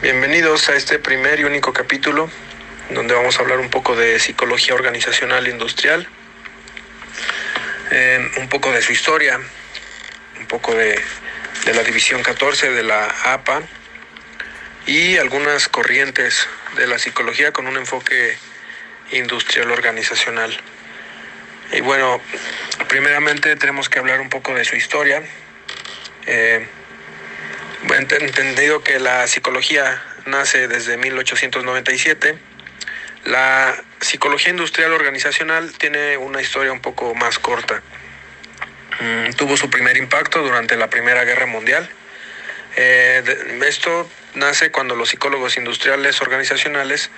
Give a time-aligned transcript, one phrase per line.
[0.00, 2.30] Bienvenidos a este primer y único capítulo
[2.90, 6.06] donde vamos a hablar un poco de psicología organizacional e industrial,
[7.90, 9.40] eh, un poco de su historia,
[10.38, 11.02] un poco de,
[11.74, 13.62] la división 14 de la APA
[14.86, 16.46] y algunas corrientes
[16.76, 18.38] de la psicología con un enfoque
[19.10, 20.56] industrial organizacional.
[21.72, 22.20] Y bueno,
[22.88, 25.24] primeramente tenemos que hablar un poco de su historia.
[26.24, 26.68] Eh,
[28.20, 32.38] entendido que la psicología nace desde 1897,
[33.24, 37.82] la psicología industrial organizacional tiene una historia un poco más corta.
[39.00, 41.88] Mm, tuvo su primer impacto durante la Primera Guerra Mundial.
[42.76, 43.22] Eh,
[43.66, 47.10] esto nace cuando los psicólogos industriales organizacionales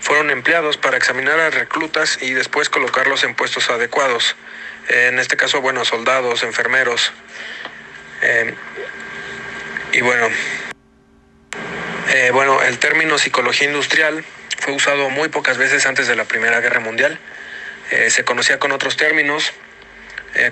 [0.00, 4.36] fueron empleados para examinar a reclutas y después colocarlos en puestos adecuados.
[4.88, 7.12] Eh, en este caso, bueno, soldados, enfermeros.
[8.22, 8.54] Eh,
[9.94, 10.28] y bueno,
[12.12, 14.24] eh, bueno, el término psicología industrial
[14.58, 17.18] fue usado muy pocas veces antes de la Primera Guerra Mundial.
[18.08, 19.52] se conocía con otros términos,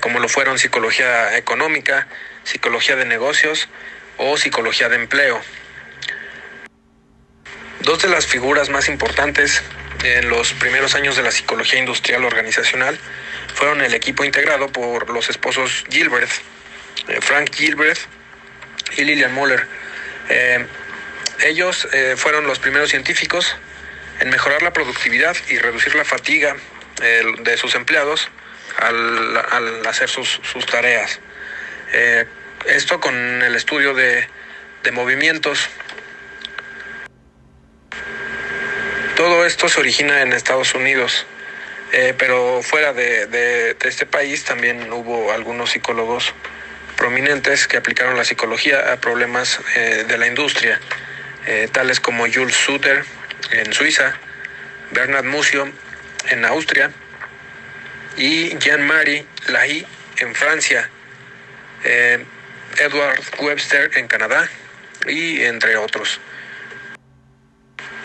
[0.01, 2.07] como lo fueron psicología económica,
[2.45, 3.69] psicología de negocios
[4.17, 5.41] o psicología de empleo.
[7.81, 9.61] Dos de las figuras más importantes
[10.05, 12.97] en los primeros años de la psicología industrial organizacional
[13.55, 16.31] fueron el equipo integrado por los esposos Gilbert,
[17.09, 17.99] eh, Frank Gilbert
[18.97, 19.67] y Lillian Muller.
[20.29, 20.67] Eh,
[21.45, 23.57] ellos eh, fueron los primeros científicos
[24.21, 26.57] en mejorar la productividad y reducir la fatiga
[27.41, 28.29] de sus empleados
[28.79, 31.19] al, hacer sus, tareas.
[32.67, 34.29] esto con el estudio de,
[34.93, 35.69] movimientos
[39.23, 41.27] Todo esto se origina en Estados Unidos,
[41.93, 46.35] eh, pero fuera de, este país también hubo algunos psicólogos
[47.03, 50.79] prominentes que aplicaron la psicología a problemas eh, de la industria,
[51.49, 53.05] eh, tales como Jules Sutter
[53.51, 54.15] en Suiza,
[54.93, 55.69] Bernard Mucio
[56.31, 56.93] en Austria
[58.17, 59.85] y Jean-Marie Lahy
[60.19, 60.89] en Francia,
[61.83, 64.49] Edward Webster en Canadá
[65.05, 66.21] y entre otros.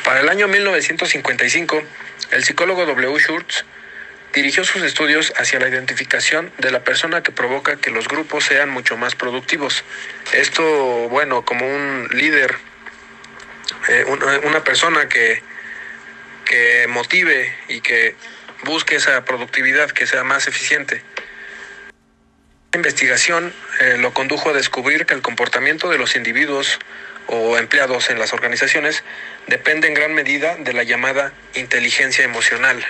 [0.03, 1.83] Para el año 1955,
[2.31, 3.19] el psicólogo W.
[3.19, 3.63] Schurz
[4.37, 8.69] dirigió sus estudios hacia la identificación de la persona que provoca que los grupos sean
[8.69, 9.83] mucho más productivos.
[10.31, 10.63] Esto,
[11.09, 12.55] bueno, como un líder,
[13.89, 14.05] eh,
[14.43, 15.41] una persona que,
[16.45, 18.15] que motive y que
[18.63, 21.01] busque esa productividad, que sea más eficiente.
[22.73, 26.77] La investigación eh, lo condujo a descubrir que el comportamiento de los individuos
[27.25, 29.03] o empleados en las organizaciones
[29.47, 32.85] depende en gran medida de la llamada inteligencia emocional.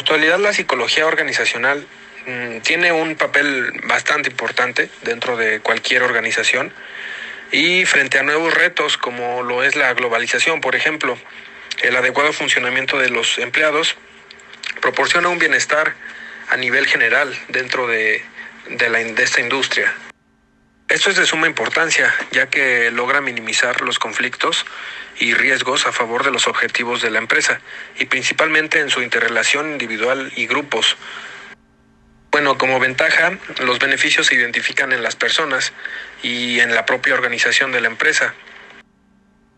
[0.00, 1.86] Actualidad la psicología organizacional
[2.26, 6.72] mm, tiene un papel bastante importante dentro de cualquier organización
[7.52, 11.18] y frente a nuevos retos como lo es la globalización, por ejemplo,
[11.82, 13.94] el adecuado funcionamiento de los empleados
[14.80, 15.94] proporciona un bienestar
[16.48, 18.24] a nivel general dentro de,
[18.70, 19.94] de, la, de esta industria.
[20.90, 24.66] Esto es de suma importancia, ya que logra minimizar los conflictos
[25.20, 27.60] y riesgos a favor de los objetivos de la empresa,
[27.96, 30.96] y principalmente en su interrelación individual y grupos.
[32.32, 35.72] Bueno, como ventaja, los beneficios se identifican en las personas
[36.24, 38.34] y en la propia organización de la empresa.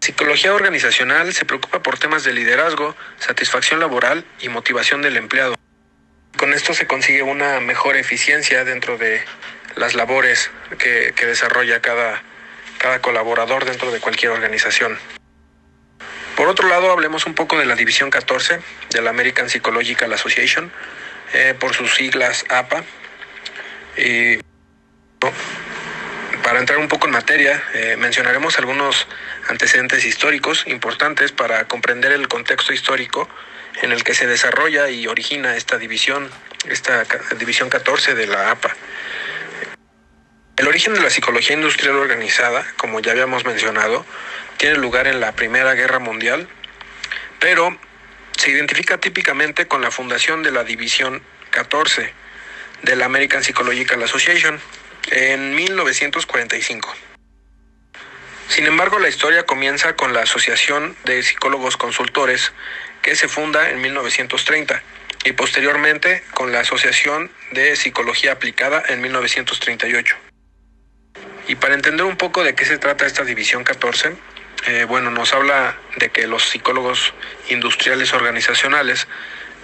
[0.01, 5.55] Psicología organizacional se preocupa por temas de liderazgo, satisfacción laboral y motivación del empleado.
[6.37, 9.25] Con esto se consigue una mejor eficiencia dentro de
[9.77, 12.23] las labores que, desarrolla cada,
[12.79, 14.99] cada colaborador dentro de cualquier organización.
[16.37, 18.61] Por otro lado, hablemos un poco de la División 14
[18.91, 20.73] de la American Psychological Association,
[21.35, 22.85] eh, por sus siglas APA.
[23.97, 24.39] Y
[26.43, 29.07] para entrar un poco en materia, eh, mencionaremos algunos
[29.49, 33.29] antecedentes históricos importantes para comprender el contexto histórico
[33.81, 36.31] en el que se desarrolla y origina esta división,
[36.67, 37.05] esta
[37.39, 38.75] división 14 de la APA.
[40.73, 44.07] El origen de la psicología industrial organizada, como ya habíamos mencionado,
[44.57, 46.49] tiene lugar en la Primera Guerra Mundial,
[47.39, 47.77] pero
[48.39, 52.15] se identifica típicamente con la fundación de la División 14
[52.85, 54.59] de la American Psychological Association
[55.11, 56.95] en 1945.
[58.49, 62.51] Sin embargo, la historia comienza con la Asociación de Psicólogos Consultores,
[63.03, 64.83] que se funda en 1930,
[65.27, 70.32] y posteriormente con la Asociación de Psicología Aplicada en 1938.
[71.49, 74.17] Y para entender un poco de qué se trata esta división 14,
[74.67, 77.15] eh, bueno, nos habla de que los psicólogos
[77.49, 79.09] industriales organizacionales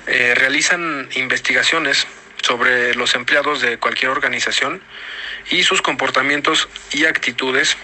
[0.07, 2.07] eh, realizan investigaciones
[2.43, 4.81] sobre los empleados de cualquier organización
[5.51, 7.77] y sus comportamientos y actitudes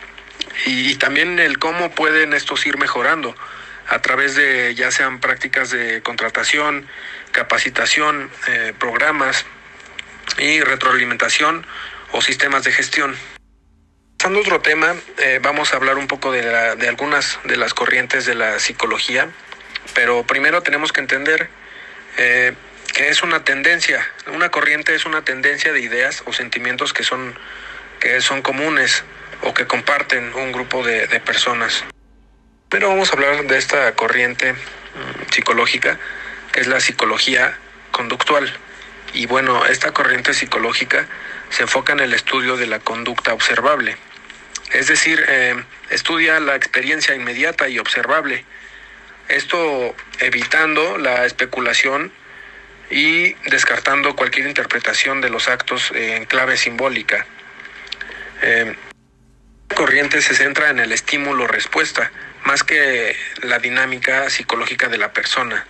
[0.66, 3.36] y, también el cómo pueden estos ir mejorando
[3.88, 6.88] a través de ya sean prácticas de contratación,
[7.32, 9.44] capacitación, eh, programas
[10.38, 11.66] y retroalimentación
[12.12, 13.16] o sistemas de gestión.
[14.24, 16.40] Pasando a otro tema, eh, vamos a hablar un poco de,
[16.88, 19.28] algunas de las corrientes de la psicología,
[19.94, 21.50] pero primero tenemos que entender
[22.16, 22.54] eh,
[22.94, 27.38] que es una tendencia, una corriente es una tendencia de ideas o sentimientos que son,
[28.00, 29.04] que son comunes
[29.42, 31.84] o que comparten un grupo de, de personas.
[32.70, 35.98] Pero vamos a hablar de esta corriente mm, psicológica,
[36.50, 37.58] que es la psicología
[37.90, 38.50] conductual.
[39.12, 41.06] Y bueno, esta corriente psicológica
[41.50, 43.98] se enfoca en el estudio de la conducta observable.
[44.72, 48.44] Es decir, eh, estudia la experiencia inmediata y observable.
[49.28, 52.12] Esto evitando la especulación
[52.90, 57.26] y descartando cualquier interpretación de los actos en clave simbólica.
[58.42, 58.76] Eh,
[59.70, 62.12] la corriente se centra en el estímulo-respuesta,
[62.44, 65.66] más que la dinámica psicológica de la persona.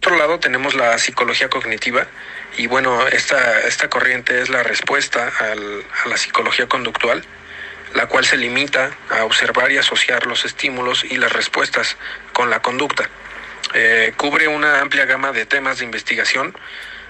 [0.00, 2.06] Por otro lado tenemos la psicología cognitiva
[2.56, 7.24] y bueno, esta, esta corriente es la respuesta a la psicología conductual,
[7.96, 11.96] la cual se limita a observar y asociar los estímulos y las respuestas
[12.34, 13.08] con la conducta.
[13.74, 16.54] Eh, cubre una amplia gama de temas de investigación,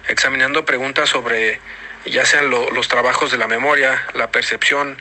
[0.08, 1.60] examinando preguntas sobre
[2.04, 4.96] ya sean los trabajos de la memoria, la percepción,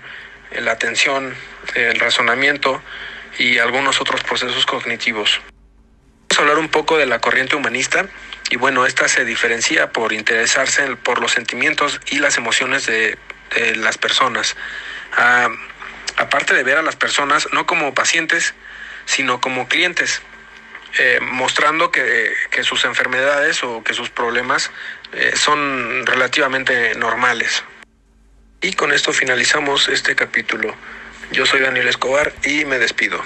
[0.59, 1.35] la atención,
[1.75, 2.81] el razonamiento
[3.37, 5.39] y algunos otros procesos cognitivos.
[6.29, 8.07] Vamos a hablar un poco de la corriente humanista
[8.49, 13.17] y bueno, esta se diferencia por interesarse por los sentimientos y las emociones de,
[13.75, 14.57] las personas.
[15.15, 15.47] Ah,
[16.17, 18.53] aparte de ver a las personas no como pacientes,
[19.05, 20.21] sino como clientes,
[20.97, 22.33] eh, mostrando que,
[22.63, 24.71] sus enfermedades o que sus problemas
[25.11, 27.63] eh, son relativamente normales.
[28.61, 30.73] Y con esto finalizamos este capítulo.
[31.31, 33.21] Yo soy Daniel Escobar y me despido.